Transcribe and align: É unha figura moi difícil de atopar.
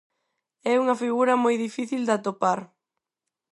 É 0.71 0.73
unha 0.83 0.99
figura 1.03 1.41
moi 1.43 1.55
difícil 1.65 2.01
de 2.07 2.13
atopar. 2.17 2.59